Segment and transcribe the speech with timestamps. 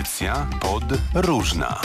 [0.00, 1.80] Audycja pod różna.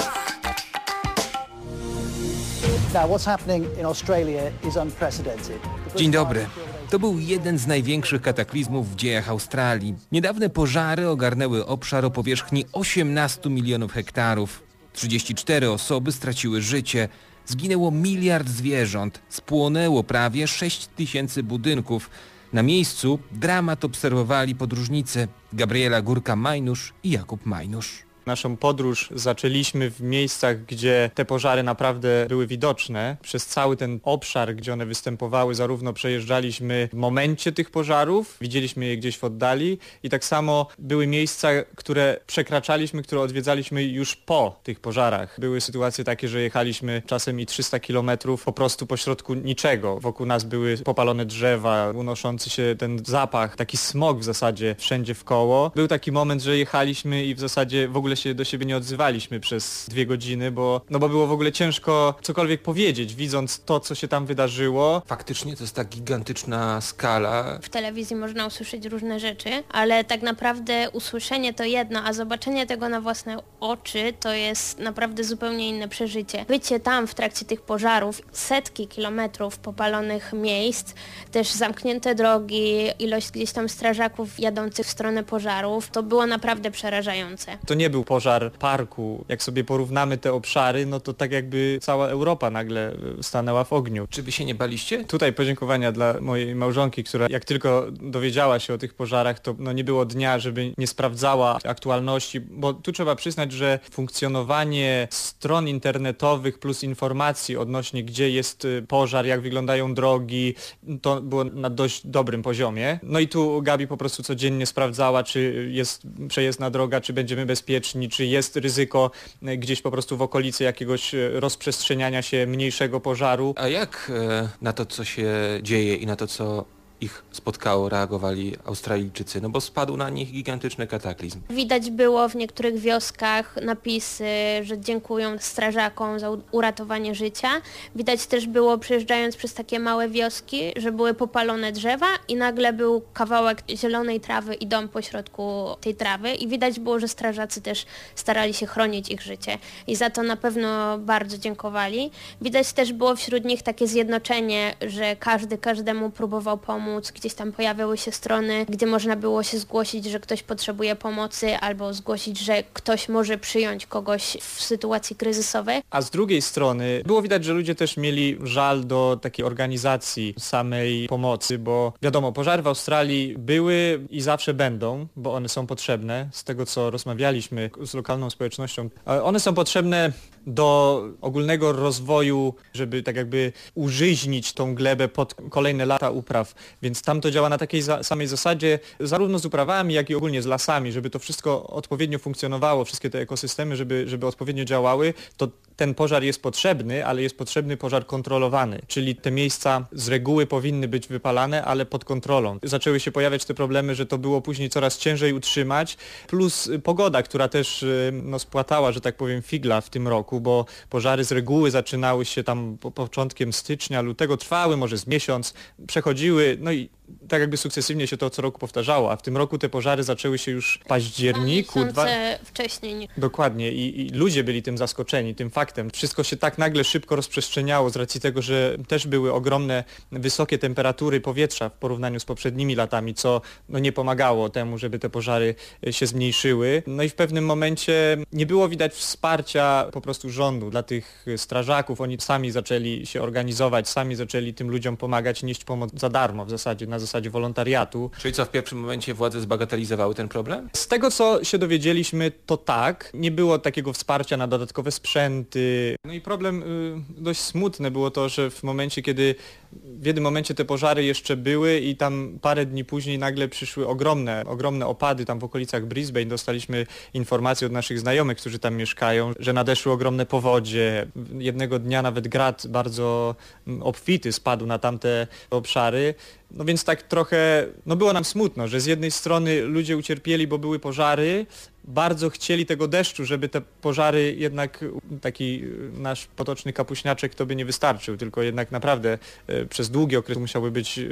[2.93, 5.59] Now, what's happening in Australia is unprecedented.
[5.95, 6.45] Dzień dobry.
[6.89, 9.95] To był jeden z największych kataklizmów w dziejach Australii.
[10.11, 14.63] Niedawne pożary ogarnęły obszar o powierzchni 18 milionów hektarów.
[14.93, 17.09] 34 osoby straciły życie.
[17.45, 19.21] Zginęło miliard zwierząt.
[19.29, 22.09] Spłonęło prawie 6 tysięcy budynków.
[22.53, 28.04] Na miejscu dramat obserwowali podróżnicy Gabriela Górka-Majnusz i Jakub Majnusz.
[28.25, 33.17] Naszą podróż zaczęliśmy w miejscach, gdzie te pożary naprawdę były widoczne.
[33.21, 38.97] Przez cały ten obszar, gdzie one występowały, zarówno przejeżdżaliśmy w momencie tych pożarów, widzieliśmy je
[38.97, 44.79] gdzieś w oddali i tak samo były miejsca, które przekraczaliśmy, które odwiedzaliśmy już po tych
[44.79, 45.39] pożarach.
[45.39, 49.99] Były sytuacje takie, że jechaliśmy czasem i 300 kilometrów po prostu pośrodku niczego.
[49.99, 55.23] Wokół nas były popalone drzewa, unoszący się ten zapach, taki smog w zasadzie wszędzie w
[55.23, 55.71] koło.
[55.75, 59.39] Był taki moment, że jechaliśmy i w zasadzie w ogóle się do siebie nie odzywaliśmy
[59.39, 63.95] przez dwie godziny, bo, no bo było w ogóle ciężko cokolwiek powiedzieć, widząc to, co
[63.95, 65.01] się tam wydarzyło.
[65.05, 67.59] Faktycznie to jest tak gigantyczna skala.
[67.61, 72.89] W telewizji można usłyszeć różne rzeczy, ale tak naprawdę usłyszenie to jedno, a zobaczenie tego
[72.89, 76.45] na własne oczy to jest naprawdę zupełnie inne przeżycie.
[76.47, 80.93] Bycie tam w trakcie tych pożarów, setki kilometrów popalonych miejsc,
[81.31, 87.57] też zamknięte drogi, ilość gdzieś tam strażaków jadących w stronę pożarów, to było naprawdę przerażające.
[87.67, 89.25] To nie był pożar parku.
[89.29, 93.73] Jak sobie porównamy te obszary, no to tak jakby cała Europa nagle e, stanęła w
[93.73, 94.07] ogniu.
[94.09, 95.03] Czy wy się nie baliście?
[95.03, 99.73] Tutaj podziękowania dla mojej małżonki, która jak tylko dowiedziała się o tych pożarach, to no
[99.73, 106.59] nie było dnia, żeby nie sprawdzała aktualności, bo tu trzeba przyznać, że funkcjonowanie stron internetowych
[106.59, 110.55] plus informacji odnośnie gdzie jest y, pożar, jak wyglądają drogi,
[111.01, 112.99] to było na dość dobrym poziomie.
[113.03, 117.94] No i tu Gabi po prostu codziennie sprawdzała, czy jest przejezdna droga, czy będziemy bezpieczni,
[118.11, 119.11] czy jest ryzyko
[119.47, 123.53] y, gdzieś po prostu w okolicy jakiegoś y, rozprzestrzeniania się mniejszego pożaru.
[123.57, 126.65] A jak e, na to, co się dzieje i na to, co
[127.01, 129.41] ich spotkało, reagowali Australijczycy?
[129.41, 131.41] No bo spadł na nich gigantyczny kataklizm.
[131.49, 134.25] Widać było w niektórych wioskach napisy,
[134.63, 137.49] że dziękują strażakom za uratowanie życia.
[137.95, 143.01] Widać też było przejeżdżając przez takie małe wioski, że były popalone drzewa i nagle był
[143.13, 147.85] kawałek zielonej trawy i dom pośrodku tej trawy i widać było, że strażacy też
[148.15, 149.57] starali się chronić ich życie
[149.87, 152.11] i za to na pewno bardzo dziękowali.
[152.41, 156.84] Widać też było wśród nich takie zjednoczenie, że każdy każdemu próbował pomóc.
[157.15, 161.93] Gdzieś tam pojawiały się strony, gdzie można było się zgłosić, że ktoś potrzebuje pomocy albo
[161.93, 165.81] zgłosić, że ktoś może przyjąć kogoś w sytuacji kryzysowej.
[165.89, 171.07] A z drugiej strony było widać, że ludzie też mieli żal do takiej organizacji samej
[171.07, 176.29] pomocy, bo wiadomo, pożary w Australii były i zawsze będą, bo one są potrzebne.
[176.31, 180.11] Z tego co rozmawialiśmy z lokalną społecznością, e, one są potrzebne
[180.47, 186.53] do ogólnego rozwoju, żeby tak jakby użyźnić tą glebę pod kolejne lata upraw.
[186.81, 190.41] Więc tam to działa na takiej za samej zasadzie, zarówno z uprawami, jak i ogólnie
[190.41, 195.47] z lasami, żeby to wszystko odpowiednio funkcjonowało, wszystkie te ekosystemy, żeby, żeby odpowiednio działały, to
[195.75, 200.87] ten pożar jest potrzebny, ale jest potrzebny pożar kontrolowany, czyli te miejsca z reguły powinny
[200.87, 202.59] być wypalane, ale pod kontrolą.
[202.63, 205.97] Zaczęły się pojawiać te problemy, że to było później coraz ciężej utrzymać,
[206.27, 210.41] plus y, pogoda, która też y, no, spłatała, że tak powiem, figla w tym roku,
[210.41, 215.53] bo pożary z reguły zaczynały się tam po początkiem stycznia, lutego, trwały może z miesiąc,
[215.87, 216.89] przechodziły, no i
[217.27, 220.37] tak jakby sukcesywnie się to co roku powtarzało, a w tym roku te pożary zaczęły
[220.37, 221.85] się już w październiku.
[221.85, 222.05] Dwa
[222.43, 222.95] wcześniej.
[222.95, 223.07] Nie.
[223.17, 225.89] Dokładnie I, i ludzie byli tym zaskoczeni, tym faktem.
[225.89, 231.21] Wszystko się tak nagle szybko rozprzestrzeniało z racji tego, że też były ogromne, wysokie temperatury
[231.21, 235.55] powietrza w porównaniu z poprzednimi latami, co no, nie pomagało temu, żeby te pożary
[235.87, 236.83] e, się zmniejszyły.
[236.87, 242.01] No i w pewnym momencie nie było widać wsparcia po prostu rządu dla tych strażaków.
[242.01, 246.49] Oni sami zaczęli się organizować, sami zaczęli tym ludziom pomagać, nieść pomoc za darmo w
[246.49, 248.11] zasadzie, na zasadzie wolontariatu.
[248.21, 250.69] Czyli co, w pierwszym momencie władze zbagatelizowały ten problem?
[250.73, 253.11] Z tego co się dowiedzieliśmy, to tak.
[253.13, 255.95] Nie było takiego wsparcia na dodatkowe sprzęty.
[256.05, 259.35] No i problem y, dość smutne było to, że w momencie, kiedy
[259.83, 264.43] w jednym momencie te pożary jeszcze były i tam parę dni później nagle przyszły ogromne,
[264.45, 266.25] ogromne opady tam w okolicach Brisbane.
[266.25, 271.07] Dostaliśmy informacje od naszych znajomych, którzy tam mieszkają, że nadeszły ogromne powodzie.
[271.37, 273.35] Jednego dnia nawet grad bardzo
[273.67, 276.15] mm, obfity spadł na tamte obszary.
[276.51, 280.57] No więc tak trochę, no było nam smutno, że z jednej strony ludzie ucierpieli, bo
[280.57, 281.45] były pożary,
[281.87, 284.85] bardzo chcieli tego deszczu, żeby te pożary jednak,
[285.21, 289.17] taki nasz potoczny kapuśniaczek to by nie wystarczył, tylko jednak naprawdę
[289.47, 291.03] e, przez długi okres musiałby być e,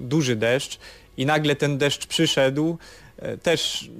[0.00, 0.78] duży deszcz
[1.16, 2.78] i nagle ten deszcz przyszedł,
[3.16, 3.90] e, też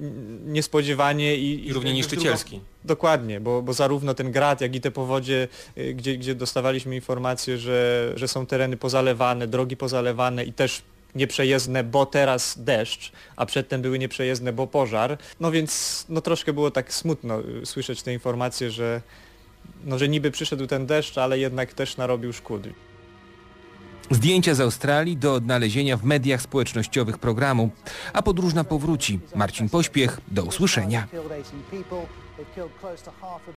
[0.45, 1.67] niespodziewanie i...
[1.67, 2.59] I równie niszczycielski.
[2.85, 5.47] Dokładnie, bo, bo zarówno ten grad, jak i te powodzie,
[5.93, 10.81] gdzie, gdzie dostawaliśmy informacje, że, że są tereny pozalewane, drogi pozalewane i też
[11.15, 15.17] nieprzejezdne, bo teraz deszcz, a przedtem były nieprzejezdne, bo pożar.
[15.39, 19.01] No więc no troszkę było tak smutno y, słyszeć te informacje, że,
[19.85, 22.63] no, że niby przyszedł ten deszcz, ale jednak też narobił szkód.
[24.11, 27.69] Zdjęcia z Australii do odnalezienia w mediach społecznościowych programu.
[28.13, 29.19] A podróżna powróci.
[29.35, 31.07] Marcin Pośpiech, do usłyszenia.